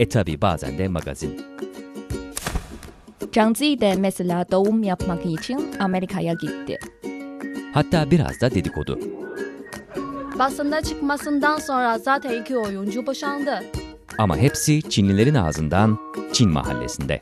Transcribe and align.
E 0.00 0.08
tabi 0.08 0.40
bazen 0.40 0.78
de 0.78 0.88
magazin. 0.88 1.42
Canzi 3.32 3.80
de 3.80 3.94
mesela 3.98 4.44
doğum 4.50 4.82
yapmak 4.82 5.26
için 5.26 5.66
Amerika'ya 5.80 6.32
gitti. 6.32 6.78
Hatta 7.74 8.10
biraz 8.10 8.40
da 8.40 8.50
dedikodu. 8.50 8.98
Basında 10.38 10.82
çıkmasından 10.82 11.58
sonra 11.58 11.98
zaten 11.98 12.42
iki 12.42 12.56
oyuncu 12.58 13.06
boşandı. 13.06 13.64
Ama 14.18 14.36
hepsi 14.36 14.82
Çinlilerin 14.90 15.34
ağzından 15.34 15.98
Çin 16.32 16.50
mahallesinde. 16.50 17.20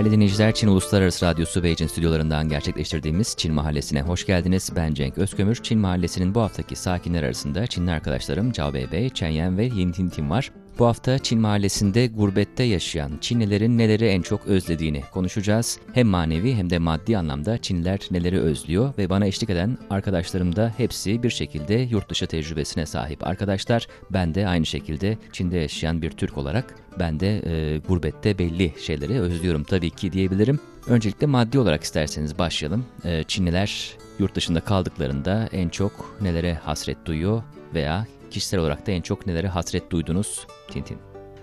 Değerli 0.00 0.12
dinleyiciler, 0.12 0.54
Çin 0.54 0.68
Uluslararası 0.68 1.26
Radyosu 1.26 1.62
Beijing 1.62 1.90
stüdyolarından 1.90 2.48
gerçekleştirdiğimiz 2.48 3.34
Çin 3.36 3.54
Mahallesi'ne 3.54 4.02
hoş 4.02 4.26
geldiniz. 4.26 4.70
Ben 4.76 4.94
Cenk 4.94 5.18
Özkömür. 5.18 5.56
Çin 5.62 5.78
Mahallesi'nin 5.78 6.34
bu 6.34 6.40
haftaki 6.40 6.76
sakinler 6.76 7.22
arasında 7.22 7.66
Çinli 7.66 7.90
arkadaşlarım 7.90 8.52
Cao 8.52 8.74
Beibei, 8.74 9.10
Chen 9.10 9.28
Yan 9.28 9.58
ve 9.58 9.64
Yin 9.64 9.92
Tintin 9.92 10.30
var. 10.30 10.52
Bu 10.78 10.86
hafta 10.86 11.18
Çin 11.18 11.40
Mahallesi'nde 11.40 12.06
gurbette 12.06 12.62
yaşayan 12.62 13.12
Çinlilerin 13.20 13.78
neleri 13.78 14.06
en 14.06 14.22
çok 14.22 14.46
özlediğini 14.46 15.02
konuşacağız. 15.12 15.78
Hem 15.92 16.06
manevi 16.06 16.54
hem 16.54 16.70
de 16.70 16.78
maddi 16.78 17.18
anlamda 17.18 17.58
Çinliler 17.58 17.98
neleri 18.10 18.40
özlüyor 18.40 18.92
ve 18.98 19.10
bana 19.10 19.26
eşlik 19.26 19.50
eden 19.50 19.78
arkadaşlarım 19.90 20.56
da 20.56 20.74
hepsi 20.76 21.22
bir 21.22 21.30
şekilde 21.30 21.74
yurt 21.74 22.10
dışı 22.10 22.26
tecrübesine 22.26 22.86
sahip 22.86 23.26
arkadaşlar. 23.26 23.86
Ben 24.10 24.34
de 24.34 24.48
aynı 24.48 24.66
şekilde 24.66 25.18
Çin'de 25.32 25.58
yaşayan 25.58 26.02
bir 26.02 26.10
Türk 26.10 26.38
olarak 26.38 26.74
ben 26.98 27.20
de 27.20 27.42
e, 27.46 27.78
gurbette 27.78 28.38
belli 28.38 28.74
şeyleri 28.80 29.20
özlüyorum 29.20 29.64
tabii 29.64 29.90
ki 29.90 30.12
diyebilirim. 30.12 30.60
Öncelikle 30.86 31.26
maddi 31.26 31.58
olarak 31.58 31.82
isterseniz 31.82 32.38
başlayalım. 32.38 32.84
E, 33.04 33.22
Çinliler 33.22 33.96
yurt 34.18 34.34
dışında 34.34 34.60
kaldıklarında 34.60 35.48
en 35.52 35.68
çok 35.68 36.16
nelere 36.20 36.54
hasret 36.54 37.06
duyuyor 37.06 37.42
veya 37.74 38.06
kişisel 38.30 38.60
olarak 38.60 38.86
da 38.86 38.90
en 38.90 39.00
çok 39.02 39.26
nelere 39.26 39.48
hasret 39.48 39.90
duydunuz 39.90 40.46
Tintin? 40.70 40.98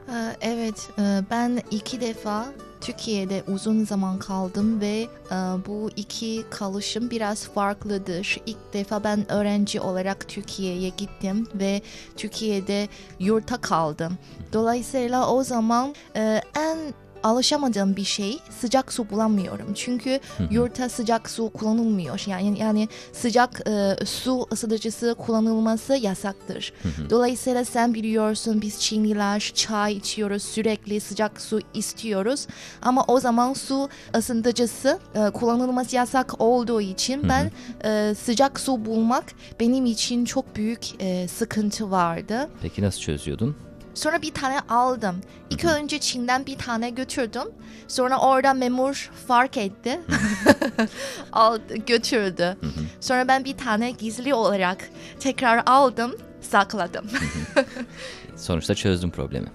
Ee, 0.09 0.35
Evet, 0.41 0.89
e, 0.99 1.21
ben 1.31 1.61
iki 1.71 2.01
defa 2.01 2.45
Türkiye'de 2.81 3.43
uzun 3.47 3.85
zaman 3.85 4.19
kaldım 4.19 4.81
ve 4.81 5.07
e, 5.31 5.35
bu 5.67 5.89
iki 5.95 6.43
kalışım 6.49 7.09
biraz 7.09 7.47
farklıdır. 7.47 8.37
İlk 8.45 8.73
defa 8.73 9.03
ben 9.03 9.31
öğrenci 9.31 9.81
olarak 9.81 10.27
Türkiye'ye 10.29 10.89
gittim 10.89 11.47
ve 11.53 11.81
Türkiye'de 12.17 12.87
yurtta 13.19 13.57
kaldım. 13.57 14.17
Dolayısıyla 14.53 15.29
o 15.29 15.43
zaman 15.43 15.95
e, 16.15 16.41
en 16.55 16.77
alışamadığım 17.23 17.95
bir 17.95 18.03
şey 18.03 18.39
sıcak 18.59 18.93
su 18.93 19.09
bulamıyorum. 19.09 19.73
Çünkü 19.73 20.19
yurtta 20.51 20.89
sıcak 20.89 21.29
su 21.29 21.49
kullanılmıyor. 21.49 22.23
Yani 22.27 22.59
yani 22.59 22.89
sıcak 23.13 23.61
e, 23.67 24.05
su 24.05 24.47
ısıtıcısı 24.51 25.15
kullanılması 25.17 25.93
yasaktır. 25.95 26.73
Dolayısıyla 27.09 27.65
sen 27.65 27.93
biliyorsun 27.93 28.61
biz 28.61 28.79
Çinliler 28.79 29.51
çay 29.55 29.93
içiyoruz 29.93 30.43
sürekli 30.43 30.99
sıcak 30.99 31.41
su 31.41 31.59
istiyoruz. 31.73 32.47
Ama 32.81 33.03
o 33.07 33.19
zaman 33.19 33.53
su 33.53 33.89
ısıtıcısı 34.15 34.99
e, 35.15 35.29
kullanılması 35.29 35.95
yasak 35.95 36.41
olduğu 36.41 36.81
için 36.81 37.29
ben 37.29 37.51
e, 37.83 38.15
sıcak 38.15 38.59
su 38.59 38.85
bulmak 38.85 39.25
benim 39.59 39.85
için 39.85 40.25
çok 40.25 40.55
büyük 40.55 40.79
e, 40.99 41.27
sıkıntı 41.27 41.91
vardı. 41.91 42.49
Peki 42.61 42.81
nasıl 42.81 42.99
çözüyordun? 43.01 43.66
Sonra 43.97 44.21
bir 44.21 44.33
tane 44.33 44.59
aldım. 44.59 45.15
İlk 45.49 45.65
önce 45.65 45.99
Çin'den 45.99 46.45
bir 46.45 46.57
tane 46.57 46.89
götürdüm. 46.89 47.47
Sonra 47.87 48.17
orada 48.19 48.53
memur 48.53 49.11
fark 49.27 49.57
etti. 49.57 49.99
Aldı, 51.33 51.75
götürdü. 51.87 52.57
Sonra 52.99 53.27
ben 53.27 53.45
bir 53.45 53.57
tane 53.57 53.91
gizli 53.91 54.33
olarak 54.33 54.89
tekrar 55.19 55.63
aldım, 55.65 56.15
sakladım. 56.41 57.05
Sonuçta 58.35 58.75
çözdüm 58.75 59.11
problemi. 59.11 59.47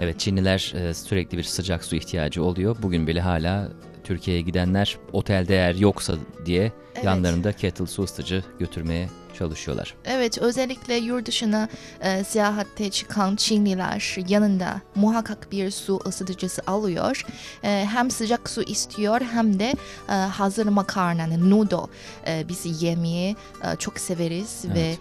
Evet 0.00 0.20
Çinliler 0.20 0.72
e, 0.76 0.94
sürekli 0.94 1.38
bir 1.38 1.42
sıcak 1.42 1.84
su 1.84 1.96
ihtiyacı 1.96 2.44
oluyor. 2.44 2.76
Bugün 2.82 3.06
bile 3.06 3.20
hala 3.20 3.68
Türkiye'ye 4.04 4.42
gidenler 4.42 4.98
otelde 5.12 5.54
eğer 5.54 5.74
yoksa 5.74 6.14
diye 6.46 6.72
Evet. 6.94 7.04
yanlarında 7.04 7.52
kettle 7.52 7.86
su 7.86 8.02
ısıtıcı 8.02 8.44
götürmeye 8.58 9.08
çalışıyorlar. 9.34 9.94
Evet, 10.04 10.38
özellikle 10.38 10.94
yurt 10.94 11.26
dışına 11.26 11.68
e, 12.00 12.24
seyahatte 12.24 12.90
çıkan 12.90 13.36
Çinliler 13.36 14.16
yanında 14.28 14.80
muhakkak 14.94 15.52
bir 15.52 15.70
su 15.70 16.00
ısıtıcısı 16.06 16.62
alıyor. 16.66 17.26
E, 17.64 17.86
hem 17.92 18.10
sıcak 18.10 18.50
su 18.50 18.62
istiyor 18.62 19.20
hem 19.20 19.58
de 19.58 19.74
e, 20.08 20.12
hazır 20.12 20.66
makarnanın 20.66 21.50
noodle 21.50 21.92
e, 22.26 22.48
biz 22.48 22.82
yemeği 22.82 23.36
e, 23.64 23.76
çok 23.76 23.98
severiz 23.98 24.64
Evet. 24.66 24.76
ve 24.76 24.96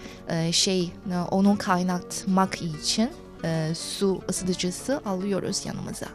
e, 0.47 0.51
şey 0.51 0.81
e, 1.11 1.17
onu 1.31 1.57
kaynatmak 1.57 2.61
için 2.61 3.09
e, 3.43 3.75
su 3.75 4.21
ısıtıcısı 4.29 5.01
alıyoruz 5.05 5.65
yanımıza. 5.65 6.05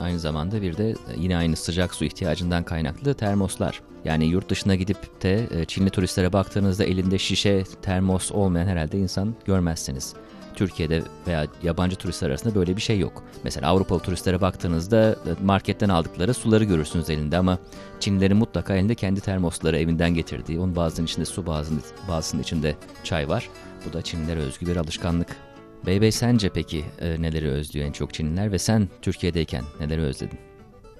Aynı 0.00 0.18
zamanda 0.18 0.62
bir 0.62 0.76
de 0.76 0.90
e, 0.90 0.94
yine 1.16 1.36
aynı 1.36 1.56
sıcak 1.56 1.94
su 1.94 2.04
ihtiyacından 2.04 2.64
kaynaklı 2.64 3.14
termoslar. 3.14 3.82
Yani 4.04 4.26
yurt 4.26 4.48
dışına 4.48 4.74
gidip 4.74 5.22
de 5.22 5.48
e, 5.50 5.64
Çinli 5.64 5.90
turistlere 5.90 6.32
baktığınızda 6.32 6.84
elinde 6.84 7.18
şişe 7.18 7.64
termos 7.82 8.32
olmayan 8.32 8.66
herhalde 8.66 8.98
insan 8.98 9.34
görmezsiniz. 9.44 10.14
Türkiye'de 10.54 11.02
veya 11.26 11.46
yabancı 11.62 11.96
turistler 11.96 12.30
arasında 12.30 12.54
böyle 12.54 12.76
bir 12.76 12.82
şey 12.82 12.98
yok. 12.98 13.22
Mesela 13.44 13.68
Avrupalı 13.68 14.00
turistlere 14.00 14.40
baktığınızda 14.40 15.10
e, 15.10 15.44
marketten 15.44 15.88
aldıkları 15.88 16.34
suları 16.34 16.64
görürsünüz 16.64 17.10
elinde 17.10 17.38
ama 17.38 17.58
Çinlilerin 18.00 18.36
mutlaka 18.36 18.76
elinde 18.76 18.94
kendi 18.94 19.20
termosları 19.20 19.78
evinden 19.78 20.14
getirdiği, 20.14 20.58
onun 20.58 20.76
bazının 20.76 21.06
içinde 21.06 21.24
su 21.24 21.46
bazının, 21.46 21.82
bazısının 22.08 22.42
içinde 22.42 22.76
çay 23.04 23.28
var. 23.28 23.48
Bu 23.88 23.92
da 23.92 24.02
Çinlilere 24.02 24.40
özgü 24.40 24.66
bir 24.66 24.76
alışkanlık. 24.76 25.36
Beybey 25.86 26.12
sence 26.12 26.48
peki 26.48 26.84
e, 27.00 27.22
neleri 27.22 27.50
özlüyor 27.50 27.86
en 27.86 27.92
çok 27.92 28.14
Çinliler 28.14 28.52
ve 28.52 28.58
sen 28.58 28.88
Türkiye'deyken 29.02 29.64
neleri 29.80 30.00
özledin? 30.00 30.38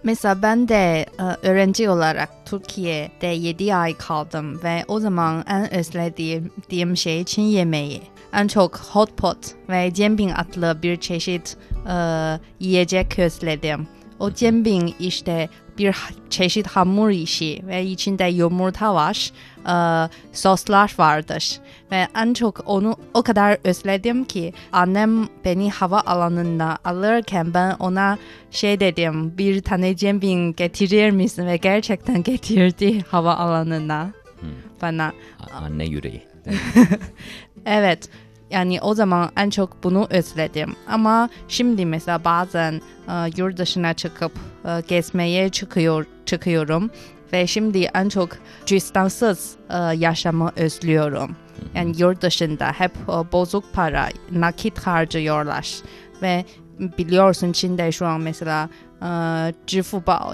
Mesela 0.05 0.43
ben 0.43 0.69
de 0.69 1.07
e, 1.19 1.49
öğrenci 1.49 1.91
olarak 1.91 2.29
Türkiye'de 2.47 3.27
7 3.27 3.75
ay 3.75 3.97
kaldım 3.97 4.61
ve 4.65 4.85
o 4.89 5.01
zaman 5.01 5.45
en 5.49 5.75
özlediğim 5.75 6.97
şey 6.97 7.25
Çin 7.25 7.43
yemeği. 7.43 8.03
En 8.33 8.49
çok 8.49 8.77
hot 8.77 9.17
pot 9.17 9.39
ve 9.69 9.91
jembing 9.95 10.33
adlı 10.37 10.83
bir 10.83 10.97
çeşit 10.97 11.57
e, 11.89 11.97
yiyecek 12.61 13.19
özledim. 13.19 13.89
O 14.23 14.31
jembing 14.31 14.91
işte 15.01 15.49
bir 15.79 15.97
çeşit 16.31 16.67
hamur 16.67 17.11
işi 17.11 17.63
ve 17.67 17.85
içinde 17.85 18.25
yumurta 18.25 18.95
var, 18.95 19.31
e, 19.67 19.75
soslar 20.33 20.95
vardır. 20.99 21.61
Ve 21.91 22.07
en 22.17 22.35
çok 22.35 22.61
onu 22.67 22.97
o 23.15 23.23
kadar 23.23 23.59
özledim 23.65 24.25
ki 24.25 24.53
annem 24.73 25.29
beni 25.45 25.71
hava 25.71 26.01
alanına 26.01 26.79
alırken 26.85 27.55
ben 27.55 27.77
ona 27.79 28.19
şey 28.51 28.81
dedim 28.81 29.39
bir 29.39 29.63
tane 29.63 29.97
jembing 29.97 30.57
getirir 30.57 31.11
misin 31.11 31.47
ve 31.47 31.57
gerçekten 31.57 32.23
getirdi 32.33 33.01
hava 33.11 33.35
alanına 33.35 34.11
bana. 34.83 35.13
A- 35.41 35.57
Anne 35.57 35.85
yüreği. 35.85 36.23
Evet. 37.67 38.09
Yani 38.53 38.81
o 38.81 38.95
zaman 38.95 39.31
en 39.37 39.51
çok 39.51 39.85
bunu 39.85 40.07
özledim. 40.11 40.77
Ama 40.89 41.29
şimdi 41.49 41.87
mesela 41.87 42.25
bazen 42.25 42.81
e, 43.09 43.13
yurt 43.37 43.59
dışına 43.59 43.95
çıkıp 43.95 44.33
e, 44.65 44.83
gezmeye 44.89 45.49
çıkıyor 45.49 46.07
çıkıyorum 46.27 46.91
ve 47.33 47.47
şimdi 47.47 47.89
en 47.95 48.09
çok 48.09 48.29
cüzdansız 48.67 49.57
e, 49.71 49.77
yaşamı 49.97 50.53
özlüyorum. 50.57 51.37
Yani 51.75 51.95
yurt 51.99 52.23
dışında 52.23 52.73
hep 52.73 52.93
e, 53.09 53.33
bozuk 53.33 53.73
para, 53.73 54.09
nakit 54.31 54.79
harcıyorlar 54.79 55.73
ve 56.23 56.45
biliyorsun 56.99 57.53
Çin'de 57.53 57.93
şu 57.93 58.07
an 58.07 58.21
mesela 58.21 58.69
e, 59.03 59.07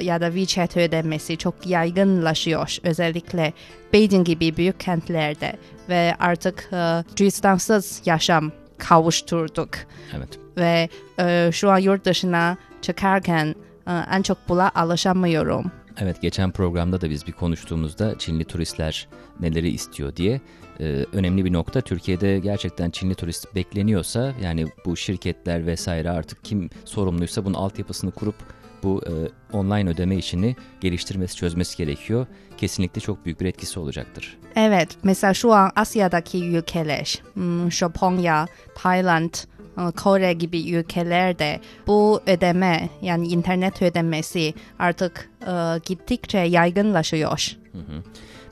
ya 0.05 0.21
da 0.21 0.33
WeChat 0.33 0.77
ödemesi 0.77 1.37
çok 1.37 1.67
yaygınlaşıyor. 1.67 2.77
Özellikle 2.83 3.53
Beijing 3.93 4.27
gibi 4.27 4.57
büyük 4.57 4.81
kentlerde 4.81 5.53
ve 5.89 6.15
artık 6.19 6.69
e, 6.73 7.05
cüzdansız 7.17 8.03
yaşam 8.05 8.53
kavuşturduk 8.79 9.71
Evet. 10.17 10.29
ve 10.57 10.89
e, 11.21 11.51
şu 11.53 11.71
an 11.71 11.79
yurt 11.79 12.05
dışına 12.05 12.57
çıkarken 12.83 13.55
e, 13.87 13.93
en 14.13 14.23
çok 14.23 14.39
buna 14.49 14.71
alışamıyorum. 14.75 15.73
Evet 16.01 16.23
geçen 16.23 16.51
programda 16.53 17.01
da 17.01 17.11
biz 17.11 17.27
bir 17.27 17.33
konuştuğumuzda 17.33 18.19
Çinli 18.19 18.45
turistler 18.45 19.09
neleri 19.41 19.69
istiyor 19.69 20.17
diye 20.17 20.41
e, 20.81 21.07
önemli 21.13 21.45
bir 21.45 21.53
nokta 21.53 21.81
Türkiye'de 21.81 22.39
gerçekten 22.39 22.91
Çinli 22.91 23.15
turist 23.15 23.55
bekleniyorsa 23.55 24.33
yani 24.43 24.67
bu 24.85 24.97
şirketler 24.97 25.67
vesaire 25.67 26.11
artık 26.11 26.45
kim 26.45 26.71
sorumluysa 26.85 27.45
bunun 27.45 27.55
altyapısını 27.55 28.11
kurup 28.11 28.35
bu 28.83 29.03
e, 29.07 29.13
online 29.57 29.91
ödeme 29.91 30.17
işini 30.17 30.57
geliştirmesi 30.81 31.37
çözmesi 31.37 31.77
gerekiyor. 31.77 32.27
Kesinlikle 32.57 33.01
çok 33.01 33.25
büyük 33.25 33.41
bir 33.41 33.47
etkisi 33.47 33.81
olacaktır. 33.81 34.39
Evet, 34.57 34.89
mesela 35.03 35.35
şu 35.35 35.53
an 35.53 35.71
Asya'daki 35.77 36.45
ülkeler, 36.45 37.23
hmm, 37.35 37.73
Japonya, 37.73 38.47
Tayland, 38.75 39.35
e, 39.79 39.91
Kore 39.91 40.33
gibi 40.33 40.71
ülkelerde 40.71 41.61
bu 41.87 42.21
ödeme 42.27 42.89
yani 43.03 43.29
internet 43.29 43.83
ödemesi 43.83 44.55
artık 44.79 45.31
e, 45.47 45.53
gittikçe 45.87 46.39
yaygınlaşıyor. 46.39 47.57
Hı 47.73 47.79
hı. 47.79 48.03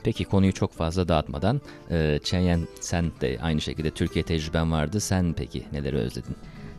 Peki 0.03 0.25
konuyu 0.25 0.53
çok 0.53 0.73
fazla 0.73 1.07
dağıtmadan 1.07 1.61
e, 1.91 2.19
Çenyen 2.23 2.67
sen 2.79 3.11
de 3.21 3.37
aynı 3.41 3.61
şekilde 3.61 3.91
Türkiye 3.91 4.25
tecrüben 4.25 4.71
vardı. 4.71 4.99
Sen 4.99 5.33
peki 5.33 5.63
neleri 5.71 5.95
özledin? 5.95 6.35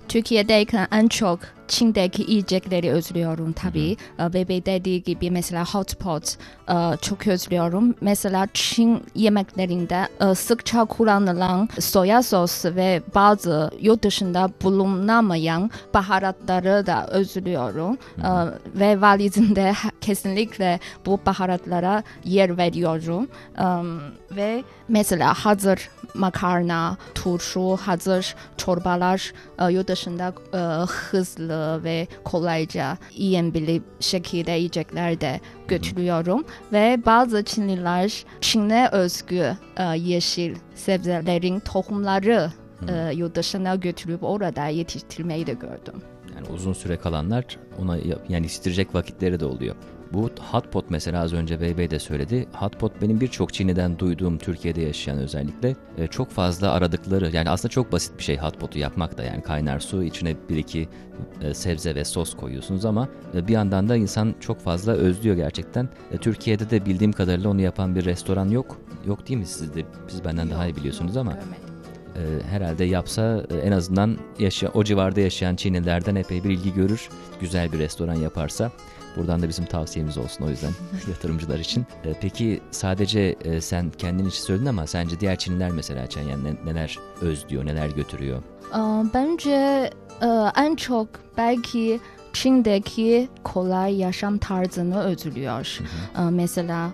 Türkiye'deyken 0.08 0.88
en 0.92 1.08
çok 1.08 1.40
Çin'deki 1.68 2.22
yiyecekleri 2.28 2.90
özlüyorum 2.90 3.52
tabii. 3.52 3.96
Hı 4.16 4.32
Bebe 4.32 4.66
dediği 4.66 5.02
gibi 5.02 5.30
mesela 5.30 5.64
hot 5.64 5.98
pot 5.98 6.36
e, 6.68 6.96
çok 7.02 7.26
özlüyorum. 7.26 7.94
Mesela 8.00 8.46
Çin 8.54 9.02
yemeklerinde 9.14 10.08
e, 10.20 10.34
sıkça 10.34 10.84
kullanılan 10.84 11.68
soya 11.80 12.22
sos 12.22 12.64
ve 12.64 13.02
bazı 13.14 13.70
yurt 13.80 14.04
dışında 14.04 14.50
bulunamayan 14.62 15.70
baharatları 15.94 16.86
da 16.86 17.06
özlüyorum. 17.06 17.98
Hı 18.22 18.58
Ve 18.74 19.00
valizimde 19.00 19.72
kesinlikle 20.00 20.80
bu 21.06 21.20
baharatlara 21.26 22.02
yer 22.24 22.58
veriyorum. 22.58 23.28
Ve 24.30 24.64
mesela 24.88 25.34
hazır 25.34 25.90
makarna, 26.14 26.96
turşu, 27.14 27.76
hazır 27.76 28.34
çorbalar 28.56 29.32
yurt 29.70 29.88
dışında 29.88 30.32
hızlı 30.86 31.57
ve 31.84 32.06
kolayca 32.24 32.98
yiyebilir 33.12 33.82
şekilde 34.00 34.50
yiyecekler 34.50 35.20
de 35.20 35.40
götürüyorum. 35.68 36.44
Ve 36.72 36.98
bazı 37.06 37.44
Çinliler 37.44 38.24
Çin'e 38.40 38.88
özgü 38.92 39.56
e, 39.76 39.82
yeşil 39.82 40.54
sebzelerin 40.74 41.60
tohumları 41.60 42.52
e, 42.88 43.12
yurt 43.14 43.34
dışına 43.34 43.74
götürüp 43.74 44.22
orada 44.22 44.66
yetiştirmeyi 44.66 45.46
de 45.46 45.52
gördüm. 45.52 46.02
Yani 46.36 46.46
uzun 46.54 46.72
süre 46.72 46.96
kalanlar 46.96 47.44
ona 47.78 47.96
yani 47.96 48.42
yetiştirecek 48.42 48.94
vakitleri 48.94 49.40
de 49.40 49.44
oluyor. 49.44 49.76
Bu 50.12 50.30
hotpot 50.50 50.90
mesela 50.90 51.22
az 51.22 51.32
önce 51.32 51.60
Bey 51.60 51.90
de 51.90 51.98
söyledi. 51.98 52.46
Hotpot 52.52 53.02
benim 53.02 53.20
birçok 53.20 53.52
Çin'den 53.54 53.98
duyduğum 53.98 54.38
Türkiye'de 54.38 54.80
yaşayan 54.80 55.18
özellikle 55.18 55.76
e, 55.98 56.06
çok 56.06 56.30
fazla 56.30 56.70
aradıkları 56.70 57.30
yani 57.32 57.50
aslında 57.50 57.70
çok 57.70 57.92
basit 57.92 58.18
bir 58.18 58.22
şey 58.22 58.36
hotpot'u 58.36 58.78
yapmak 58.78 59.18
da 59.18 59.22
yani 59.22 59.42
kaynar 59.42 59.80
su 59.80 60.02
içine 60.02 60.36
bir 60.48 60.56
iki 60.56 60.88
e, 61.42 61.54
sebze 61.54 61.94
ve 61.94 62.04
sos 62.04 62.34
koyuyorsunuz 62.34 62.84
ama 62.84 63.08
e, 63.34 63.48
bir 63.48 63.52
yandan 63.52 63.88
da 63.88 63.96
insan 63.96 64.34
çok 64.40 64.60
fazla 64.60 64.92
özlüyor 64.92 65.36
gerçekten. 65.36 65.88
Türkiye'de 66.20 66.70
de 66.70 66.86
bildiğim 66.86 67.12
kadarıyla 67.12 67.50
onu 67.50 67.60
yapan 67.60 67.96
bir 67.96 68.04
restoran 68.04 68.48
yok. 68.48 68.76
Yok 69.06 69.28
değil 69.28 69.40
mi 69.40 69.46
siz 69.46 69.74
de 69.74 69.84
siz 70.08 70.24
benden 70.24 70.44
yok, 70.44 70.52
daha 70.52 70.66
iyi 70.66 70.76
biliyorsunuz 70.76 71.16
ama. 71.16 71.38
herhalde 72.50 72.84
yapsa 72.84 73.44
en 73.62 73.72
azından 73.72 74.16
yaşa, 74.38 74.68
o 74.68 74.84
civarda 74.84 75.20
yaşayan 75.20 75.56
Çinlilerden 75.56 76.14
epey 76.14 76.44
bir 76.44 76.50
ilgi 76.50 76.74
görür. 76.74 77.08
Güzel 77.40 77.72
bir 77.72 77.78
restoran 77.78 78.14
yaparsa 78.14 78.72
Buradan 79.18 79.42
da 79.42 79.48
bizim 79.48 79.64
tavsiyemiz 79.64 80.18
olsun 80.18 80.44
o 80.44 80.50
yüzden 80.50 80.72
yatırımcılar 81.08 81.58
için. 81.58 81.86
E, 82.04 82.14
peki 82.20 82.60
sadece 82.70 83.20
e, 83.44 83.60
sen 83.60 83.90
kendin 83.98 84.24
için 84.28 84.42
söyledin 84.42 84.66
ama 84.66 84.86
sence 84.86 85.20
diğer 85.20 85.36
Çinliler 85.38 85.70
mesela 85.70 86.06
Çenyen 86.06 86.40
neler 86.64 86.98
özlüyor, 87.20 87.66
neler 87.66 87.88
götürüyor? 87.88 88.42
Bence 89.14 89.90
en 90.56 90.76
çok 90.76 91.08
belki 91.36 92.00
Çin'deki 92.42 93.28
kolay 93.44 93.96
yaşam 93.96 94.38
tarzını 94.38 95.00
özlüyor. 95.00 95.78
Hı 96.14 96.22
hı. 96.22 96.30
Mesela 96.30 96.90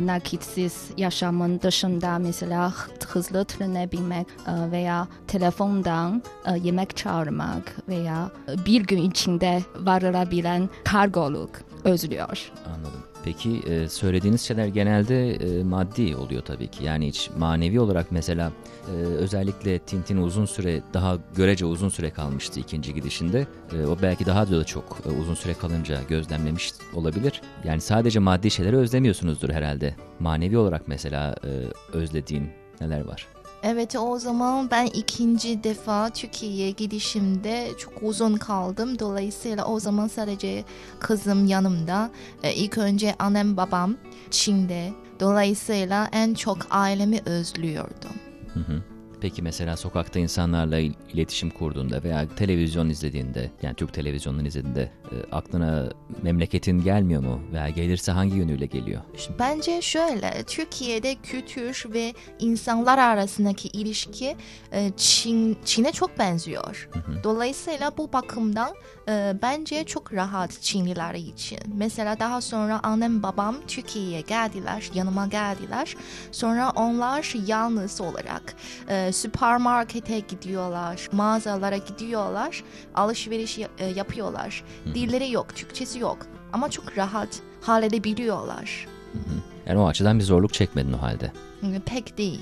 nakitsiz 0.00 0.90
yaşamın 0.96 1.60
dışında 1.60 2.18
mesela 2.18 2.72
hızlı 3.08 3.44
trene 3.44 3.92
binmek 3.92 4.26
veya 4.72 5.08
telefondan 5.26 6.22
yemek 6.62 6.96
çağırmak 6.96 7.76
veya 7.88 8.30
bir 8.66 8.80
gün 8.82 9.10
içinde 9.10 9.62
varılabilen 9.76 10.68
kargoluk 10.84 11.50
özlüyor. 11.84 12.50
Anladım. 12.76 13.00
Peki 13.24 13.62
e, 13.66 13.88
söylediğiniz 13.88 14.40
şeyler 14.40 14.66
genelde 14.66 15.34
e, 15.34 15.64
maddi 15.64 16.16
oluyor 16.16 16.42
tabii 16.42 16.68
ki. 16.68 16.84
Yani 16.84 17.08
hiç 17.08 17.30
manevi 17.38 17.80
olarak 17.80 18.06
mesela 18.12 18.52
e, 18.88 18.92
özellikle 18.96 19.78
Tintin 19.78 20.16
uzun 20.16 20.44
süre 20.44 20.82
daha 20.94 21.18
görece 21.36 21.64
uzun 21.64 21.88
süre 21.88 22.10
kalmıştı 22.10 22.60
ikinci 22.60 22.94
gidişinde. 22.94 23.46
O 23.88 24.02
belki 24.02 24.26
daha 24.26 24.50
da 24.50 24.64
çok 24.64 24.98
uzun 25.20 25.34
süre 25.34 25.54
kalınca 25.54 26.02
gözlemlemiş 26.08 26.72
olabilir. 26.94 27.40
Yani 27.64 27.80
sadece 27.80 28.18
maddi 28.18 28.50
şeyleri 28.50 28.76
özlemiyorsunuzdur 28.76 29.50
herhalde. 29.50 29.94
Manevi 30.20 30.58
olarak 30.58 30.88
mesela 30.88 31.34
özlediğin 31.92 32.50
neler 32.80 33.00
var? 33.00 33.26
Evet 33.62 33.96
o 33.96 34.18
zaman 34.18 34.70
ben 34.70 34.86
ikinci 34.86 35.64
defa 35.64 36.10
Türkiye'ye 36.10 36.70
gidişimde 36.70 37.68
çok 37.78 37.92
uzun 38.02 38.36
kaldım. 38.36 38.98
Dolayısıyla 38.98 39.64
o 39.64 39.80
zaman 39.80 40.08
sadece 40.08 40.64
kızım 41.00 41.46
yanımda. 41.46 42.10
Ee, 42.42 42.54
ilk 42.54 42.78
önce 42.78 43.14
annem 43.18 43.56
babam 43.56 43.96
Çin'de. 44.30 44.92
Dolayısıyla 45.20 46.08
en 46.12 46.34
çok 46.34 46.58
ailemi 46.70 47.20
özlüyordum. 47.26 48.14
Hı 48.54 48.60
hı. 48.60 48.82
Peki 49.20 49.42
mesela 49.42 49.76
sokakta 49.76 50.18
insanlarla 50.18 50.78
iletişim 51.12 51.50
kurduğunda 51.50 52.02
veya 52.02 52.28
televizyon 52.36 52.88
izlediğinde, 52.88 53.50
yani 53.62 53.74
Türk 53.74 53.94
televizyonunu 53.94 54.46
izlediğinde 54.46 54.82
e, 54.82 55.16
aklına 55.32 55.92
memleketin 56.22 56.82
gelmiyor 56.82 57.22
mu? 57.22 57.40
Veya 57.52 57.68
gelirse 57.68 58.12
hangi 58.12 58.36
yönüyle 58.36 58.66
geliyor? 58.66 59.00
Bence 59.38 59.82
şöyle, 59.82 60.42
Türkiye'de 60.46 61.14
kültür 61.14 61.84
ve 61.88 62.14
insanlar 62.38 62.98
arasındaki 62.98 63.68
ilişki 63.68 64.36
e, 64.72 64.90
Çin 64.96 65.58
Çin'e 65.64 65.92
çok 65.92 66.18
benziyor. 66.18 66.88
Hı 66.92 66.98
hı. 66.98 67.24
Dolayısıyla 67.24 67.92
bu 67.98 68.12
bakımdan 68.12 68.70
e, 69.10 69.36
bence 69.42 69.84
çok 69.84 70.14
rahat 70.14 70.62
Çinliler 70.62 71.14
için. 71.14 71.58
Mesela 71.74 72.20
daha 72.20 72.40
sonra 72.40 72.80
annem 72.82 73.22
babam 73.22 73.56
Türkiye'ye 73.68 74.20
geldiler, 74.20 74.90
yanıma 74.94 75.26
geldiler. 75.26 75.96
Sonra 76.32 76.70
onlar 76.70 77.34
yalnız 77.46 78.00
olarak 78.00 78.54
e, 78.88 79.12
süpermarkete 79.12 80.20
gidiyorlar, 80.20 81.08
mağazalara 81.12 81.76
gidiyorlar, 81.76 82.64
alışveriş 82.94 83.58
e, 83.58 83.86
yapıyorlar. 83.96 84.64
Dilleri 84.94 85.30
yok, 85.30 85.56
Türkçesi 85.56 85.98
yok 85.98 86.18
ama 86.52 86.70
çok 86.70 86.98
rahat 86.98 87.40
halledebiliyorlar. 87.60 88.86
Yani 89.66 89.78
o 89.78 89.86
açıdan 89.86 90.18
bir 90.18 90.24
zorluk 90.24 90.52
çekmedin 90.52 90.92
o 90.92 91.02
halde. 91.02 91.32
Pek 91.86 92.18
değil. 92.18 92.40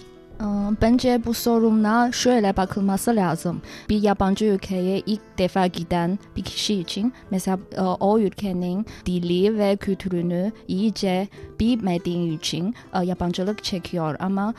Bence 0.83 1.21
bu 1.27 1.35
soruna 1.35 2.13
şöyle 2.13 2.57
bakılması 2.57 3.17
lazım. 3.17 3.63
Bir 3.89 4.03
yabancı 4.03 4.45
ülkeye 4.45 5.03
ilk 5.07 5.39
defa 5.39 5.67
giden 5.67 6.19
bir 6.37 6.43
kişi 6.43 6.75
için 6.75 7.13
mesela 7.31 7.59
o 8.01 8.19
ülkenin 8.19 8.87
dili 9.07 9.59
ve 9.59 9.77
kültürünü 9.77 10.53
iyice 10.69 11.29
bilmediği 11.61 12.37
için 12.37 12.75
yabancılık 13.03 13.65
çekiyor. 13.65 14.17
Ama 14.21 14.55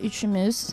üçümüz 0.00 0.70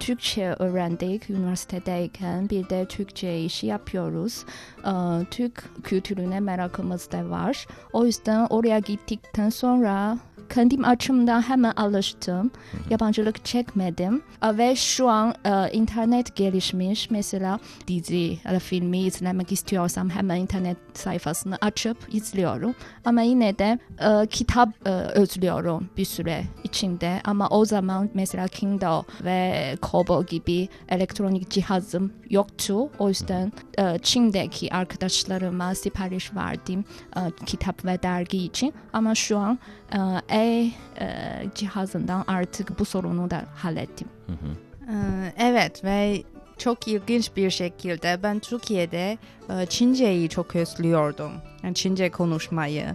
Türkçe 0.00 0.56
öğrendik 0.58 1.30
üniversitedeyken 1.30 2.50
bir 2.50 2.68
de 2.68 2.86
Türkçe 2.86 3.40
işi 3.40 3.66
yapıyoruz. 3.66 4.44
Türk 5.30 5.64
kültürüne 5.84 6.40
merakımız 6.40 7.12
da 7.12 7.30
var. 7.30 7.66
O 7.92 8.06
yüzden 8.06 8.46
oraya 8.50 8.78
gittikten 8.78 9.50
sonra 9.50 10.18
kendim 10.54 10.84
açımdan 10.84 11.42
hemen 11.42 11.72
alıştım. 11.76 12.50
Yabancılık 12.90 13.44
çekmedim. 13.44 14.22
Ve 14.42 14.76
şu 14.76 15.08
an 15.08 15.34
e, 15.44 15.72
internet 15.72 16.36
gelişmiş. 16.36 17.10
Mesela 17.10 17.58
dizi 17.88 18.38
ya 18.44 18.52
da 18.52 18.58
filmi 18.58 18.98
izlemek 18.98 19.52
istiyorsam 19.52 20.10
hemen 20.10 20.36
internet 20.36 20.76
sayfasını 20.94 21.58
açıp 21.60 22.14
izliyorum. 22.14 22.74
Ama 23.04 23.22
yine 23.22 23.58
de 23.58 23.78
e, 24.00 24.26
kitap 24.26 24.68
e, 24.86 24.90
özlüyorum 24.90 25.88
bir 25.96 26.04
süre 26.04 26.44
içinde. 26.64 27.20
Ama 27.24 27.48
o 27.48 27.64
zaman 27.64 28.10
mesela 28.14 28.48
Kindle 28.48 29.02
ve 29.24 29.76
Kobo 29.82 30.24
gibi 30.26 30.68
elektronik 30.88 31.50
cihazım 31.50 32.12
yoktu. 32.30 32.90
O 32.98 33.08
yüzden 33.08 33.52
e, 33.78 33.98
Çin'deki 33.98 34.74
arkadaşlarıma 34.74 35.74
sipariş 35.74 36.34
verdim 36.34 36.84
e, 37.16 37.20
kitap 37.46 37.84
ve 37.84 38.02
dergi 38.02 38.44
için. 38.44 38.72
Ama 38.92 39.14
şu 39.14 39.38
an 39.38 39.58
e, 39.92 39.98
e-cihazından 40.42 42.24
artık 42.26 42.78
bu 42.78 42.84
sorunu 42.84 43.30
da 43.30 43.42
hallettim. 43.54 44.08
Hı 44.26 44.32
hı. 44.32 44.36
Evet 45.38 45.84
ve 45.84 46.22
çok 46.58 46.88
ilginç 46.88 47.36
bir 47.36 47.50
şekilde 47.50 48.22
ben 48.22 48.38
Türkiye'de 48.38 49.18
e, 49.50 49.66
Çince'yi 49.66 50.28
çok 50.28 50.56
özlüyordum. 50.56 51.32
Yani 51.62 51.74
Çince 51.74 52.10
konuşmayı 52.10 52.86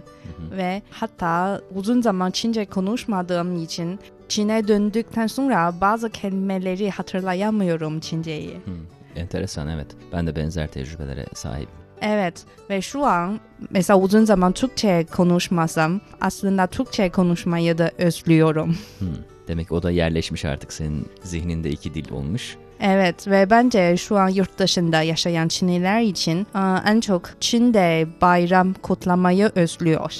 ve 0.50 0.82
hatta 0.90 1.60
uzun 1.74 2.00
zaman 2.00 2.30
Çince 2.30 2.66
konuşmadığım 2.66 3.62
için 3.62 3.98
Çin'e 4.28 4.68
döndükten 4.68 5.26
sonra 5.26 5.74
bazı 5.80 6.10
kelimeleri 6.10 6.90
hatırlayamıyorum 6.90 8.00
Çince'yi. 8.00 8.54
Hı. 8.54 8.70
Enteresan 9.16 9.68
evet. 9.68 9.86
Ben 10.12 10.26
de 10.26 10.36
benzer 10.36 10.68
tecrübelere 10.68 11.26
sahip. 11.34 11.68
Evet 12.02 12.44
ve 12.70 12.82
şu 12.82 13.04
an 13.04 13.40
mesela 13.70 14.00
uzun 14.00 14.24
zaman 14.24 14.52
Türkçe 14.52 15.06
konuşmasam 15.12 16.00
aslında 16.20 16.66
Türkçe 16.66 17.10
konuşmayı 17.10 17.78
da 17.78 17.90
özlüyorum. 17.98 18.76
Hı. 18.98 19.04
Demek 19.48 19.72
o 19.72 19.82
da 19.82 19.90
yerleşmiş 19.90 20.44
artık 20.44 20.72
senin 20.72 21.06
zihninde 21.22 21.70
iki 21.70 21.94
dil 21.94 22.12
olmuş. 22.12 22.56
Evet 22.80 23.28
ve 23.28 23.50
bence 23.50 23.96
şu 23.96 24.18
an 24.18 24.28
yurt 24.28 24.58
dışında 24.58 25.02
yaşayan 25.02 25.48
Çinliler 25.48 26.00
için 26.00 26.46
e, 26.54 26.58
en 26.86 27.00
çok 27.00 27.30
Çin'de 27.40 28.06
bayram 28.20 28.72
kutlamayı 28.72 29.50
özlüyor. 29.54 30.14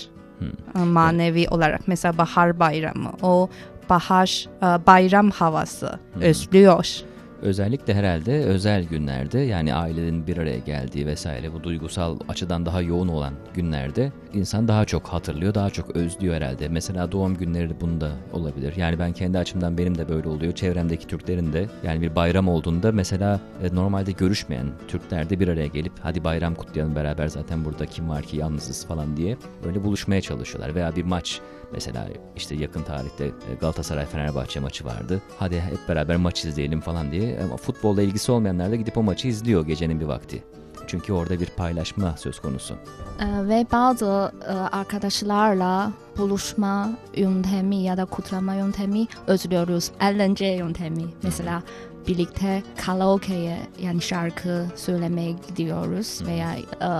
E, 0.76 0.78
Manevi 0.78 1.48
olarak 1.50 1.88
mesela 1.88 2.18
bahar 2.18 2.58
bayramı 2.58 3.12
o 3.22 3.48
bahar 3.90 4.48
e, 4.62 4.86
bayram 4.86 5.30
havası 5.30 5.98
özlüyor. 6.20 7.00
Özellikle 7.42 7.94
herhalde 7.94 8.44
özel 8.44 8.84
günlerde 8.84 9.38
yani 9.38 9.74
ailenin 9.74 10.26
bir 10.26 10.36
araya 10.36 10.58
geldiği 10.58 11.06
vesaire 11.06 11.52
bu 11.52 11.62
duygusal 11.62 12.18
açıdan 12.28 12.66
daha 12.66 12.82
yoğun 12.82 13.08
olan 13.08 13.34
günlerde 13.54 14.12
insan 14.34 14.68
daha 14.68 14.84
çok 14.84 15.08
hatırlıyor, 15.08 15.54
daha 15.54 15.70
çok 15.70 15.96
özlüyor 15.96 16.34
herhalde. 16.34 16.68
Mesela 16.68 17.12
doğum 17.12 17.36
günleri 17.36 17.80
bunda 17.80 18.10
olabilir. 18.32 18.74
Yani 18.76 18.98
ben 18.98 19.12
kendi 19.12 19.38
açımdan 19.38 19.78
benim 19.78 19.98
de 19.98 20.08
böyle 20.08 20.28
oluyor. 20.28 20.52
Çevremdeki 20.52 21.06
Türklerin 21.06 21.52
de 21.52 21.68
yani 21.84 22.00
bir 22.00 22.16
bayram 22.16 22.48
olduğunda 22.48 22.92
mesela 22.92 23.40
e, 23.62 23.74
normalde 23.74 24.12
görüşmeyen 24.12 24.66
Türkler 24.88 25.30
de 25.30 25.40
bir 25.40 25.48
araya 25.48 25.66
gelip 25.66 25.92
hadi 26.00 26.24
bayram 26.24 26.54
kutlayalım 26.54 26.96
beraber 26.96 27.28
zaten 27.28 27.64
burada 27.64 27.86
kim 27.86 28.08
var 28.08 28.22
ki 28.22 28.36
yalnızız 28.36 28.86
falan 28.86 29.16
diye 29.16 29.36
böyle 29.64 29.84
buluşmaya 29.84 30.20
çalışıyorlar. 30.20 30.74
Veya 30.74 30.96
bir 30.96 31.04
maç 31.04 31.40
Mesela 31.72 32.08
işte 32.36 32.54
yakın 32.54 32.82
tarihte 32.82 33.24
e, 33.24 33.54
Galatasaray-Fenerbahçe 33.60 34.60
maçı 34.60 34.84
vardı. 34.84 35.22
Hadi 35.38 35.60
hep 35.60 35.88
beraber 35.88 36.16
maç 36.16 36.44
izleyelim 36.44 36.80
falan 36.80 37.12
diye. 37.12 37.40
Ama 37.44 37.56
futbolla 37.56 38.02
ilgisi 38.02 38.32
olmayanlar 38.32 38.70
da 38.70 38.76
gidip 38.76 38.98
o 38.98 39.02
maçı 39.02 39.28
izliyor 39.28 39.66
gecenin 39.66 40.00
bir 40.00 40.06
vakti. 40.06 40.44
Çünkü 40.88 41.12
orada 41.12 41.40
bir 41.40 41.46
paylaşma 41.46 42.16
söz 42.16 42.40
konusu. 42.40 42.74
Ee, 43.20 43.48
ve 43.48 43.66
bazı 43.72 44.32
e, 44.48 44.52
arkadaşlarla 44.52 45.92
buluşma 46.18 46.90
yöntemi 47.16 47.76
ya 47.76 47.96
da 47.96 48.04
kutlama 48.04 48.54
yöntemi 48.54 49.06
özlüyoruz. 49.26 49.90
Eğlence 50.00 50.46
yöntemi. 50.46 51.04
Mesela 51.22 51.62
birlikte 52.08 52.62
karaoke'ye 52.86 53.58
yani 53.82 54.02
şarkı 54.02 54.66
söylemeye 54.76 55.34
gidiyoruz 55.48 56.20
veya 56.26 56.54
e, 56.56 56.90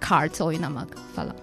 kart 0.00 0.40
oynamak 0.40 0.88
falan. 1.16 1.36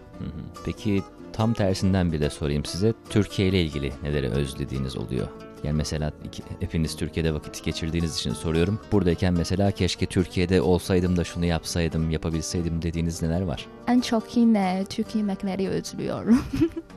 Peki 0.66 1.04
tam 1.34 1.54
tersinden 1.54 2.12
bir 2.12 2.22
de 2.22 2.30
sorayım 2.30 2.66
size. 2.66 2.94
Türkiye 3.10 3.48
ile 3.48 3.62
ilgili 3.62 3.94
neleri 4.04 4.30
özlediğiniz 4.30 4.98
oluyor? 4.98 5.28
Yani 5.64 5.76
mesela 5.78 6.12
hepiniz 6.60 6.96
Türkiye'de 6.96 7.34
vakit 7.34 7.64
geçirdiğiniz 7.64 8.16
için 8.18 8.34
soruyorum. 8.34 8.80
Buradayken 8.92 9.34
mesela 9.34 9.72
keşke 9.72 10.06
Türkiye'de 10.06 10.62
olsaydım 10.62 11.18
da 11.18 11.24
şunu 11.24 11.46
yapsaydım, 11.46 12.10
yapabilseydim 12.12 12.82
dediğiniz 12.82 13.22
neler 13.22 13.42
var? 13.42 13.66
En 13.88 14.02
çok 14.02 14.38
yine 14.38 14.86
Türk 14.90 15.16
yemekleri 15.16 15.70
özlüyorum. 15.70 16.42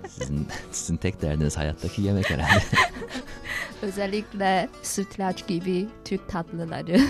Sizin, 0.09 0.47
sizin 0.73 0.97
tek 0.97 1.23
derdiniz 1.23 1.57
hayattaki 1.57 2.03
yemek 2.03 2.31
herhalde. 2.31 2.65
Özellikle 3.85 4.69
sütlaç 4.83 5.47
gibi 5.47 5.87
Türk 6.05 6.29
tatlıları. 6.29 7.01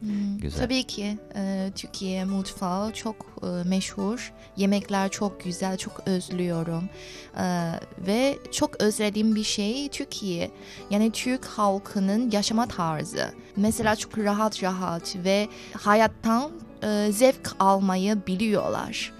Hmm, 0.00 0.38
Güzel. 0.38 0.60
Tabii 0.60 0.82
ki 0.84 1.18
e, 1.36 1.70
Türkiye 1.76 2.24
mutfağı 2.24 2.92
çok 2.92 3.16
e, 3.42 3.68
meşhur. 3.68 4.32
Yemekler 4.56 5.08
çok 5.10 5.44
güzel, 5.44 5.76
çok 5.76 6.02
özlüyorum. 6.06 6.88
E, 7.36 7.72
ve 8.06 8.38
çok 8.52 8.82
özlediğim 8.82 9.34
bir 9.34 9.42
şey 9.44 9.88
Türkiye. 9.88 10.50
Yani 10.90 11.10
Türk 11.10 11.44
halkının 11.44 12.30
yaşama 12.30 12.66
tarzı. 12.68 13.30
Mesela 13.56 13.96
çok 13.96 14.18
rahat 14.18 14.62
rahat 14.62 15.16
ve 15.16 15.48
hayattan 15.76 16.50
e, 16.82 17.08
zevk 17.12 17.50
almayı 17.58 18.18
biliyorlar. 18.26 19.12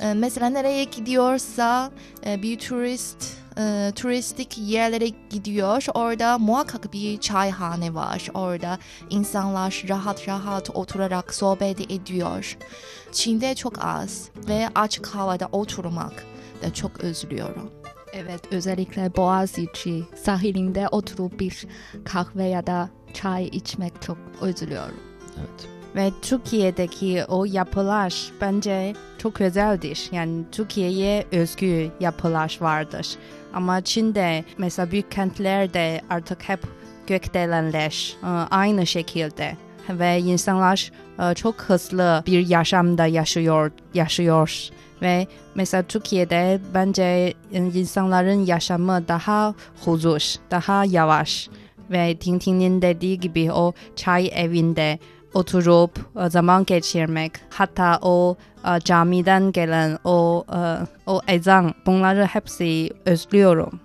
E, 0.00 0.14
mesela 0.14 0.48
nereye 0.48 0.84
gidiyorsa 0.84 1.90
e, 2.26 2.42
bir 2.42 2.58
turist 2.58 3.36
e, 3.58 3.92
turistik 3.94 4.58
yerlere 4.58 5.08
gidiyor. 5.30 5.86
Orada 5.94 6.38
muhakkak 6.38 6.92
bir 6.92 7.20
çayhane 7.20 7.94
var. 7.94 8.28
Orada 8.34 8.78
insanlar 9.10 9.84
rahat 9.88 10.28
rahat 10.28 10.70
oturarak 10.76 11.34
sohbet 11.34 11.90
ediyor. 11.90 12.56
Çin'de 13.12 13.54
çok 13.54 13.84
az 13.84 14.28
ve 14.48 14.68
açık 14.74 15.06
havada 15.06 15.48
oturmak 15.52 16.24
da 16.62 16.74
çok 16.74 17.00
özlüyorum. 17.00 17.70
Evet, 18.12 18.40
özellikle 18.50 19.16
Boğaziçi 19.16 20.04
sahilinde 20.24 20.88
oturup 20.88 21.40
bir 21.40 21.66
kahve 22.04 22.44
ya 22.44 22.66
da 22.66 22.90
çay 23.14 23.44
içmek 23.46 24.02
çok 24.02 24.18
özlüyorum. 24.40 24.94
Evet. 25.38 25.68
Ve 25.96 26.12
Türkiye'deki 26.22 27.24
o 27.28 27.44
yapılar 27.44 28.32
bence 28.40 28.94
çok 29.18 29.40
özeldir. 29.40 30.08
Yani 30.12 30.44
Türkiye'ye 30.52 31.26
özgü 31.32 31.90
yapılar 32.00 32.58
vardır. 32.60 33.16
Ama 33.54 33.80
Çin'de 33.80 34.44
mesela 34.58 34.90
büyük 34.90 35.10
kentlerde 35.10 36.00
artık 36.10 36.48
hep 36.48 36.60
gökdelenler 37.06 38.16
e, 38.22 38.26
aynı 38.50 38.86
şekilde. 38.86 39.56
Ve 39.88 40.18
insanlar 40.18 40.92
e, 41.18 41.34
çok 41.34 41.54
hızlı 41.60 42.22
bir 42.26 42.48
yaşamda 42.48 43.06
yaşıyor 43.06 43.70
yaşıyor. 43.94 44.68
Ve 45.02 45.26
mesela 45.54 45.82
Türkiye'de 45.82 46.60
bence 46.74 47.34
e, 47.52 47.58
insanların 47.58 48.46
yaşamı 48.46 49.08
daha 49.08 49.54
huzur, 49.84 50.34
daha 50.50 50.84
yavaş. 50.84 51.48
Ve 51.90 52.16
Tintin'in 52.16 52.82
dediği 52.82 53.20
gibi 53.20 53.52
o 53.52 53.72
çay 53.96 54.30
evinde 54.34 54.98
oturup 55.34 55.98
e, 56.24 56.30
zaman 56.30 56.64
geçirmek 56.64 57.32
hatta 57.50 57.98
o 58.02 58.36
e, 58.64 58.80
camiden 58.80 59.52
gelen 59.52 59.98
o 60.04 60.44
e, 60.52 60.60
o 61.06 61.20
ezan 61.28 61.74
bunları 61.86 62.24
hepsi 62.24 62.90
özlüyorum. 63.04 63.80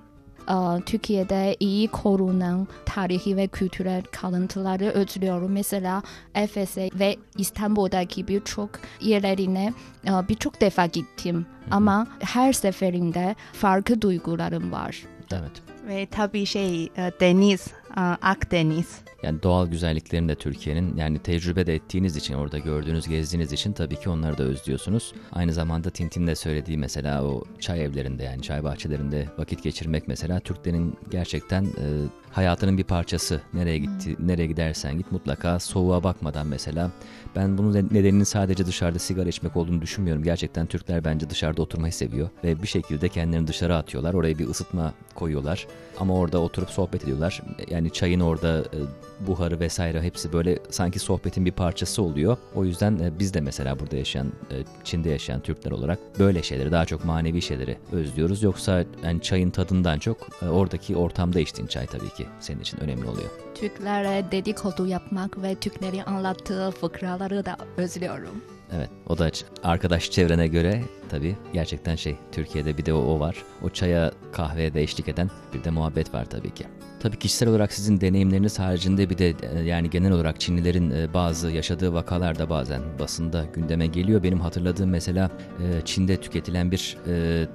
Türkiye'de 0.86 1.56
iyi 1.60 1.88
korunan 1.88 2.68
tarihi 2.86 3.38
ve 3.38 3.48
kültürel 3.48 4.04
kalıntıları 4.12 4.86
özlüyorum. 4.86 5.52
Mesela 5.52 6.04
Efes'e 6.36 6.90
ve 6.94 7.16
İstanbul'daki 7.38 8.28
birçok 8.28 8.70
yerlerine 9.02 9.74
birçok 10.06 10.62
defa 10.62 10.86
gittim. 10.86 11.46
Ama 11.72 12.08
her 12.20 12.54
seferinde 12.54 13.36
farklı 13.54 14.02
duygularım 14.02 14.72
var. 14.72 15.04
Evet. 15.32 15.52
Ve 15.88 16.06
tabii 16.06 16.46
şey 16.46 16.90
deniz, 17.20 17.68
Akdeniz. 17.98 19.02
Yani 19.24 19.44
doğal 19.44 19.68
güzelliklerini 19.68 20.30
de 20.30 20.36
Türkiye'nin 20.36 20.98
yani 20.98 21.20
tecrübe 21.20 21.66
de 21.66 21.76
ettiğiniz 21.76 22.18
için 22.18 22.34
orada 22.34 22.58
gördüğünüz, 22.58 23.08
gezdiğiniz 23.08 23.52
için 23.54 23.74
tabii 23.74 23.96
ki 23.96 24.10
onları 24.10 24.38
da 24.38 24.44
özlüyorsunuz. 24.44 25.14
Aynı 25.32 25.54
zamanda 25.54 25.90
Tintin 25.90 26.28
de 26.28 26.36
söylediği 26.36 26.78
mesela 26.78 27.24
o 27.24 27.44
çay 27.60 27.84
evlerinde 27.84 28.24
yani 28.24 28.42
çay 28.42 28.64
bahçelerinde 28.64 29.28
vakit 29.38 29.64
geçirmek 29.64 30.08
mesela 30.08 30.40
Türklerin 30.40 30.98
gerçekten 31.12 31.64
e, 31.64 31.86
hayatının 32.32 32.78
bir 32.78 32.84
parçası. 32.84 33.42
Nereye 33.54 33.78
gitti, 33.78 34.16
nereye 34.20 34.48
gidersen 34.48 34.98
git 34.98 35.12
mutlaka 35.12 35.60
soğuğa 35.60 36.04
bakmadan 36.04 36.48
mesela. 36.48 36.92
Ben 37.36 37.58
bunun 37.58 37.74
ne- 37.74 38.00
nedeninin 38.00 38.24
sadece 38.24 38.66
dışarıda 38.66 39.00
sigara 39.00 39.30
içmek 39.30 39.58
olduğunu 39.58 39.82
düşünmüyorum. 39.82 40.24
Gerçekten 40.24 40.66
Türkler 40.66 41.04
bence 41.06 41.30
dışarıda 41.30 41.62
oturmayı 41.62 41.94
seviyor 41.94 42.30
ve 42.44 42.64
bir 42.64 42.68
şekilde 42.68 43.10
kendilerini 43.10 43.48
dışarı 43.48 43.76
atıyorlar. 43.76 44.14
Oraya 44.14 44.40
bir 44.40 44.48
ısıtma 44.48 44.94
koyuyorlar 45.16 45.68
ama 46.00 46.14
orada 46.18 46.40
oturup 46.40 46.70
sohbet 46.70 47.04
ediyorlar. 47.04 47.42
Yani 47.70 47.83
çayın 47.90 48.20
orada 48.20 48.60
e, 48.60 48.80
buharı 49.28 49.60
vesaire 49.60 50.02
hepsi 50.02 50.34
böyle 50.34 50.60
sanki 50.70 51.00
sohbetin 51.00 51.46
bir 51.46 51.52
parçası 51.52 52.02
oluyor. 52.02 52.38
O 52.56 52.66
yüzden 52.66 53.00
e, 53.00 53.20
biz 53.20 53.34
de 53.34 53.42
mesela 53.42 53.80
burada 53.80 53.96
yaşayan, 53.96 54.28
e, 54.28 54.56
Çin'de 54.84 55.10
yaşayan 55.10 55.40
Türkler 55.40 55.72
olarak 55.72 56.00
böyle 56.20 56.44
şeyleri, 56.44 56.72
daha 56.72 56.86
çok 56.86 57.06
manevi 57.06 57.42
şeyleri 57.42 57.78
özlüyoruz. 57.92 58.44
Yoksa 58.44 58.86
yani 59.04 59.22
çayın 59.22 59.50
tadından 59.50 60.00
çok 60.00 60.18
oradaki 60.52 60.96
ortamda 60.96 61.40
içtiğin 61.40 61.68
çay 61.68 61.88
tabii 61.88 62.10
ki 62.10 62.28
senin 62.40 62.60
için 62.60 62.80
önemli 62.80 63.06
oluyor. 63.06 63.30
Türklere 63.56 64.32
dedikodu 64.32 64.88
yapmak 64.88 65.42
ve 65.42 65.56
Türklerin 65.56 66.04
anlattığı 66.06 66.72
fıkraları 66.72 67.46
da 67.46 67.58
özlüyorum. 67.78 68.53
Evet 68.78 68.90
o 69.08 69.18
da 69.18 69.32
arkadaş 69.64 70.12
çevrene 70.12 70.48
göre 70.48 70.82
tabii 71.10 71.36
gerçekten 71.54 71.96
şey 71.96 72.16
Türkiye'de 72.32 72.78
bir 72.78 72.86
de 72.86 72.94
o, 72.94 72.98
o 72.98 73.20
var. 73.20 73.36
O 73.62 73.70
çaya 73.70 74.12
kahveye 74.32 74.74
de 74.74 74.84
eşlik 74.84 75.08
eden 75.08 75.30
bir 75.54 75.64
de 75.64 75.70
muhabbet 75.70 76.14
var 76.14 76.26
tabii 76.26 76.54
ki. 76.54 76.66
Tabii 77.00 77.20
kişisel 77.20 77.50
olarak 77.50 77.74
sizin 77.74 78.02
deneyimleriniz 78.02 78.60
haricinde 78.60 79.10
bir 79.10 79.18
de 79.18 79.34
e, 79.56 79.60
yani 79.60 79.90
genel 79.90 80.12
olarak 80.12 80.40
Çinlilerin 80.40 80.92
e, 80.92 81.14
bazı 81.14 81.52
yaşadığı 81.52 81.94
vakalar 81.94 82.40
da 82.40 82.50
bazen 82.50 82.82
basında 83.00 83.46
gündeme 83.54 83.88
geliyor. 83.88 84.24
Benim 84.24 84.40
hatırladığım 84.40 84.90
mesela 84.90 85.32
e, 85.60 85.86
Çin'de 85.86 86.18
tüketilen 86.18 86.72
bir 86.72 86.98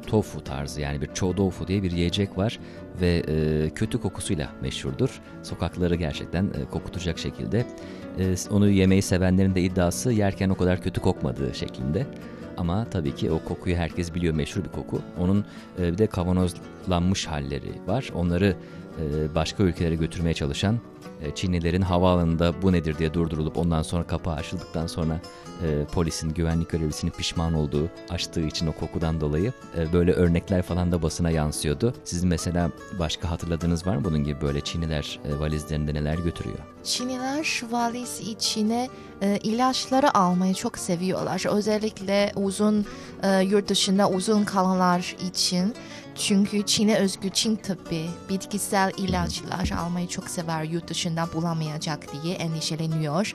tofu 0.06 0.44
tarzı 0.44 0.80
yani 0.80 1.00
bir 1.00 1.14
chou 1.14 1.37
tofu 1.37 1.68
diye 1.68 1.82
bir 1.82 1.90
yiyecek 1.90 2.38
var 2.38 2.58
ve 3.00 3.23
e, 3.28 3.71
kötü 3.71 4.00
kokusuyla 4.00 4.49
meşhurdur. 4.62 5.21
Sokakları 5.43 5.95
gerçekten 5.95 6.45
e, 6.45 6.64
kokutacak 6.71 7.19
şekilde. 7.19 7.67
E, 8.19 8.35
onu 8.50 8.69
yemeyi 8.69 9.02
sevenlerin 9.02 9.55
de 9.55 9.62
iddiası 9.62 10.12
yerken 10.12 10.49
o 10.49 10.55
kadar 10.55 10.83
kötü 10.83 11.00
kokmadığı 11.00 11.55
şeklinde. 11.55 12.07
Ama 12.57 12.87
tabii 12.90 13.14
ki 13.14 13.31
o 13.31 13.45
kokuyu 13.45 13.76
herkes 13.76 14.14
biliyor 14.14 14.35
meşhur 14.35 14.64
bir 14.64 14.69
koku. 14.69 15.02
Onun 15.19 15.45
e, 15.78 15.93
bir 15.93 15.99
de 15.99 16.07
kavanozlanmış 16.07 17.26
halleri 17.26 17.73
var. 17.87 18.11
Onları 18.14 18.57
başka 19.35 19.62
ülkelere 19.62 19.95
götürmeye 19.95 20.35
çalışan 20.35 20.78
e, 21.23 21.35
Çinlilerin 21.35 21.83
havaalanında 21.83 22.62
bu 22.62 22.73
nedir 22.73 22.99
diye 22.99 23.14
durdurulup 23.14 23.59
ondan 23.59 23.83
sonra 23.83 24.07
kapağı 24.07 24.35
açıldıktan 24.35 24.87
sonra 24.87 25.21
e, 25.62 25.85
polisin 25.93 26.35
güvenlik 26.35 26.71
görevlisinin 26.71 27.12
pişman 27.12 27.55
olduğu 27.55 27.88
açtığı 28.11 28.40
için 28.40 28.67
o 28.67 28.73
kokudan 28.73 29.21
dolayı 29.21 29.52
e, 29.78 29.93
böyle 29.93 30.12
örnekler 30.12 30.62
falan 30.62 30.93
da 30.93 31.02
basına 31.02 31.31
yansıyordu. 31.31 31.95
Sizin 32.05 32.28
mesela 32.28 32.71
başka 32.99 33.31
hatırladığınız 33.31 33.87
var 33.87 33.97
mı 33.97 34.05
bunun 34.05 34.25
gibi 34.25 34.40
böyle 34.40 34.61
Çinliler 34.61 35.21
e, 35.25 35.40
valizlerinde 35.40 35.95
neler 35.95 36.19
götürüyor? 36.19 36.59
Çinliler 36.85 37.62
valiz 37.71 38.21
içine 38.21 38.88
e, 39.23 39.38
ilaçları 39.43 40.19
almayı 40.19 40.55
çok 40.55 40.78
seviyorlar. 40.78 41.57
Özellikle 41.57 42.33
uzun 42.37 42.87
e, 43.23 43.40
yurt 43.40 43.69
dışında 43.69 44.11
uzun 44.11 44.45
kalanlar 44.45 45.17
için. 45.28 45.75
Çünkü 46.18 46.62
Çin'e 46.66 46.96
özgü 46.98 47.30
Çin 47.30 47.56
tıbbi 47.56 48.06
bitkisel 48.28 48.92
ilaçlar 48.96 49.70
almayı 49.78 50.08
çok 50.08 50.30
sever 50.30 50.62
yurt 50.64 50.88
dışında 50.88 51.28
bulamayacak 51.34 52.06
diye 52.22 52.34
endişeleniyor. 52.34 53.34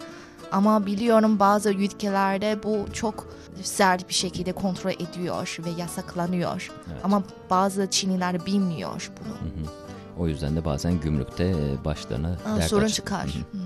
Ama 0.52 0.86
biliyorum 0.86 1.40
bazı 1.40 1.70
ülkelerde 1.70 2.64
bu 2.64 2.86
çok 2.94 3.28
sert 3.62 4.10
bir 4.10 4.14
şekilde 4.14 4.52
kontrol 4.52 4.92
ediyor 4.92 5.58
ve 5.66 5.70
yasaklanıyor. 5.82 6.72
Evet. 6.92 7.02
Ama 7.04 7.24
bazı 7.50 7.88
Çinliler 7.90 8.46
bilmiyor 8.46 9.12
bunu. 9.20 9.34
Hı 9.34 9.46
hı. 9.70 9.74
O 10.20 10.28
yüzden 10.28 10.56
de 10.56 10.66
bazen 10.66 11.00
gümrükte 11.00 11.44
e, 11.44 11.86
başlarına 11.86 12.38
Aa, 12.46 12.58
dert 12.58 12.70
sorun 12.70 12.86
aç- 12.86 12.94
çıkar. 12.94 13.26
Hı. 13.26 13.58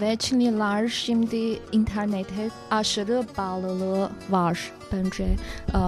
Ve 0.00 0.16
Çinliler 0.16 0.88
şimdi 0.88 1.58
internete 1.72 2.50
aşırı 2.70 3.26
bağlılığı 3.38 4.10
var 4.30 4.72
bence. 4.92 5.24
Ee, 5.74 5.78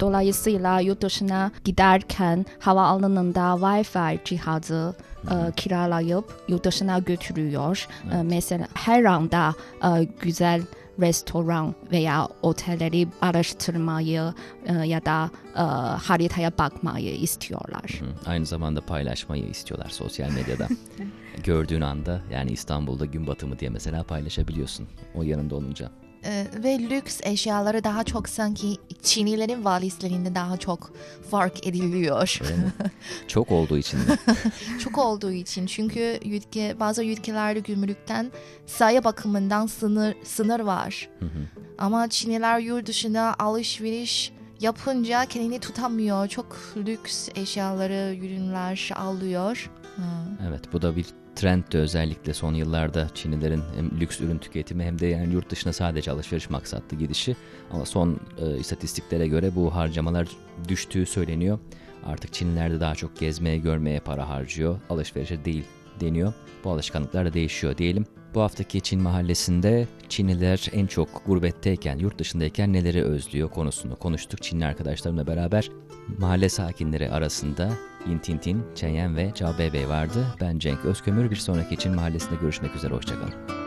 Dolayısıyla 0.00 0.80
yurt 0.80 1.02
dışına 1.02 1.50
giderken 1.64 2.46
havaalanında 2.58 3.40
Wi-Fi 3.40 4.18
cihazı 4.24 4.94
e, 5.24 5.52
kiralayıp 5.56 6.24
yurt 6.48 6.64
dışına 6.64 6.98
götürüyor. 6.98 7.88
E, 8.12 8.22
mesela 8.22 8.66
her 8.74 9.04
anda 9.04 9.54
e, 9.84 10.04
güzel 10.20 10.62
restoran 11.00 11.74
veya 11.92 12.28
otelleri 12.42 13.08
araştırmayı 13.20 14.34
e, 14.66 14.72
ya 14.72 15.04
da 15.04 15.30
e, 15.56 15.60
haritaya 16.06 16.50
bakmayı 16.58 17.14
istiyorlar. 17.16 18.00
Hı, 18.00 18.30
Aynı 18.30 18.46
zamanda 18.46 18.80
paylaşmayı 18.80 19.44
istiyorlar 19.44 19.88
sosyal 19.90 20.30
medyada. 20.30 20.68
Gördüğün 21.44 21.80
anda 21.80 22.20
yani 22.32 22.50
İstanbul'da 22.50 23.04
gün 23.04 23.26
batımı 23.26 23.58
diye 23.58 23.70
mesela 23.70 24.02
paylaşabiliyorsun 24.02 24.86
o 25.14 25.22
yanında 25.22 25.54
olunca. 25.54 25.90
Ee, 26.26 26.46
ve 26.64 26.78
lüks 26.78 27.20
eşyaları 27.22 27.84
daha 27.84 28.04
çok 28.04 28.28
sanki 28.28 28.76
Çinlilerin 29.02 29.64
valizlerinde 29.64 30.34
daha 30.34 30.56
çok 30.56 30.92
fark 31.30 31.66
ediliyor. 31.66 32.40
Çok 33.28 33.52
olduğu 33.52 33.78
için 33.78 33.98
çok 34.84 34.98
olduğu 34.98 35.32
için 35.32 35.66
çünkü 35.66 36.18
ülke 36.24 36.80
bazı 36.80 37.04
ülkelerde 37.04 37.60
gümrükten 37.60 38.32
sayı 38.66 39.04
bakımından 39.04 39.66
sınır 39.66 40.14
sınır 40.24 40.60
var. 40.60 41.08
Hı 41.18 41.26
hı. 41.26 41.62
Ama 41.78 42.08
Çinliler 42.08 42.58
yurt 42.58 42.86
dışına 42.86 43.34
alışveriş 43.38 44.32
yapınca 44.60 45.24
kendini 45.24 45.60
tutamıyor. 45.60 46.28
Çok 46.28 46.56
lüks 46.76 47.28
eşyaları, 47.34 48.16
ürünler 48.16 48.90
alıyor. 48.96 49.70
Hı. 49.96 50.02
Evet 50.48 50.60
bu 50.72 50.82
da 50.82 50.96
bir 50.96 51.06
trenddi 51.34 51.78
özellikle 51.78 52.34
son 52.34 52.54
yıllarda 52.54 53.08
Çinlilerin 53.14 53.62
hem 53.76 54.00
lüks 54.00 54.20
ürün 54.20 54.38
tüketimi 54.38 54.84
hem 54.84 54.98
de 54.98 55.06
yani 55.06 55.32
yurt 55.32 55.50
dışına 55.50 55.72
sadece 55.72 56.10
alışveriş 56.10 56.50
maksatlı 56.50 56.96
gidişi. 56.96 57.36
Ama 57.70 57.84
son 57.84 58.20
e, 58.38 58.58
istatistiklere 58.58 59.28
göre 59.28 59.54
bu 59.56 59.74
harcamalar 59.74 60.28
düştüğü 60.68 61.06
söyleniyor. 61.06 61.58
Artık 62.06 62.32
Çinliler 62.32 62.72
de 62.72 62.80
daha 62.80 62.94
çok 62.94 63.16
gezmeye 63.16 63.58
görmeye 63.58 64.00
para 64.00 64.28
harcıyor. 64.28 64.80
Alışverişe 64.90 65.44
değil 65.44 65.64
deniyor. 66.00 66.32
Bu 66.64 66.70
alışkanlıklar 66.70 67.26
da 67.26 67.34
değişiyor 67.34 67.78
diyelim. 67.78 68.06
Bu 68.34 68.40
haftaki 68.42 68.80
Çin 68.80 69.02
mahallesinde 69.02 69.88
Çinliler 70.08 70.66
en 70.72 70.86
çok 70.86 71.26
gurbetteyken, 71.26 71.98
yurt 71.98 72.18
dışındayken 72.18 72.72
neleri 72.72 73.02
özlüyor 73.04 73.50
konusunu 73.50 73.96
konuştuk 73.96 74.42
Çinli 74.42 74.66
arkadaşlarımla 74.66 75.26
beraber. 75.26 75.70
Mahalle 76.18 76.48
sakinleri 76.48 77.10
arasında 77.10 77.70
Yin 78.08 78.18
Tin 78.18 78.38
Tin, 78.38 78.64
Çenyen 78.74 79.16
ve 79.16 79.32
Cao 79.34 79.58
Bey 79.58 79.88
vardı. 79.88 80.26
Ben 80.40 80.58
Cenk 80.58 80.84
Özkömür. 80.84 81.30
Bir 81.30 81.36
sonraki 81.36 81.76
Çin 81.76 81.94
mahallesinde 81.94 82.34
görüşmek 82.40 82.76
üzere. 82.76 82.94
Hoşçakalın. 82.94 83.65